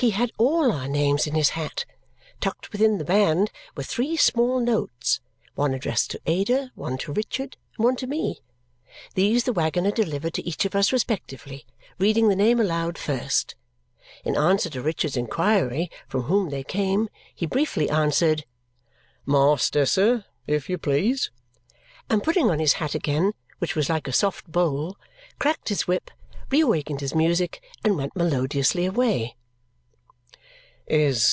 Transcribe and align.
He 0.00 0.12
had 0.12 0.32
all 0.38 0.72
our 0.72 0.88
names 0.88 1.26
in 1.26 1.34
his 1.34 1.50
hat. 1.50 1.84
Tucked 2.40 2.72
within 2.72 2.96
the 2.96 3.04
band 3.04 3.50
were 3.76 3.82
three 3.82 4.16
small 4.16 4.58
notes 4.58 5.20
one 5.56 5.74
addressed 5.74 6.10
to 6.12 6.20
Ada, 6.24 6.72
one 6.74 6.96
to 6.96 7.12
Richard, 7.12 7.58
one 7.76 7.96
to 7.96 8.06
me. 8.06 8.38
These 9.14 9.44
the 9.44 9.52
waggoner 9.52 9.90
delivered 9.90 10.32
to 10.32 10.48
each 10.48 10.64
of 10.64 10.74
us 10.74 10.90
respectively, 10.90 11.66
reading 11.98 12.30
the 12.30 12.34
name 12.34 12.58
aloud 12.58 12.96
first. 12.96 13.56
In 14.24 14.38
answer 14.38 14.70
to 14.70 14.80
Richard's 14.80 15.18
inquiry 15.18 15.90
from 16.08 16.22
whom 16.22 16.48
they 16.48 16.64
came, 16.64 17.10
he 17.34 17.44
briefly 17.44 17.90
answered, 17.90 18.46
"Master, 19.26 19.84
sir, 19.84 20.24
if 20.46 20.70
you 20.70 20.78
please"; 20.78 21.30
and 22.08 22.24
putting 22.24 22.48
on 22.48 22.58
his 22.58 22.72
hat 22.80 22.94
again 22.94 23.34
(which 23.58 23.76
was 23.76 23.90
like 23.90 24.08
a 24.08 24.14
soft 24.14 24.50
bowl), 24.50 24.96
cracked 25.38 25.68
his 25.68 25.86
whip, 25.86 26.10
re 26.48 26.60
awakened 26.62 27.02
his 27.02 27.14
music, 27.14 27.62
and 27.84 27.98
went 27.98 28.16
melodiously 28.16 28.86
away. 28.86 29.36